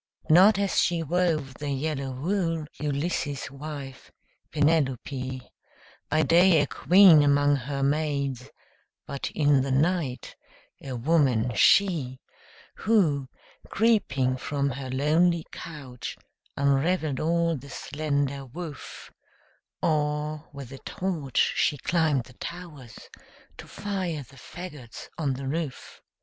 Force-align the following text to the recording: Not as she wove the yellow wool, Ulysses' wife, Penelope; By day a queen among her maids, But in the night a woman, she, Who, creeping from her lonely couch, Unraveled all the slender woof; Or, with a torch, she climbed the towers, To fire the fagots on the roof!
Not 0.31 0.57
as 0.57 0.79
she 0.81 1.03
wove 1.03 1.53
the 1.59 1.69
yellow 1.69 2.09
wool, 2.11 2.65
Ulysses' 2.79 3.51
wife, 3.51 4.11
Penelope; 4.49 5.47
By 6.09 6.23
day 6.23 6.59
a 6.59 6.65
queen 6.65 7.21
among 7.21 7.55
her 7.55 7.83
maids, 7.83 8.49
But 9.05 9.29
in 9.35 9.61
the 9.61 9.69
night 9.69 10.35
a 10.81 10.93
woman, 10.95 11.53
she, 11.53 12.19
Who, 12.77 13.29
creeping 13.69 14.37
from 14.37 14.71
her 14.71 14.89
lonely 14.89 15.45
couch, 15.51 16.17
Unraveled 16.57 17.19
all 17.19 17.55
the 17.55 17.69
slender 17.69 18.43
woof; 18.47 19.11
Or, 19.83 20.49
with 20.51 20.71
a 20.71 20.79
torch, 20.79 21.53
she 21.57 21.77
climbed 21.77 22.23
the 22.23 22.33
towers, 22.33 22.97
To 23.59 23.67
fire 23.67 24.23
the 24.27 24.37
fagots 24.37 25.09
on 25.19 25.33
the 25.35 25.45
roof! 25.47 26.01